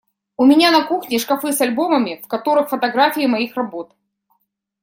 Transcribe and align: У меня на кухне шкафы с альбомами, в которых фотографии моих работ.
У 0.41 0.45
меня 0.51 0.71
на 0.71 0.83
кухне 0.87 1.19
шкафы 1.19 1.53
с 1.53 1.61
альбомами, 1.61 2.19
в 2.23 2.27
которых 2.27 2.69
фотографии 2.69 3.27
моих 3.27 3.53
работ. 3.55 3.95